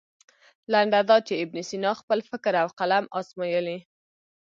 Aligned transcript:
لنډه 0.71 0.99
دا 1.09 1.17
چې 1.27 1.33
ابن 1.43 1.57
سینا 1.69 1.91
خپل 2.01 2.19
فکر 2.29 2.53
او 2.61 2.67
قلم 2.79 3.05
ازمویلی. 3.19 3.77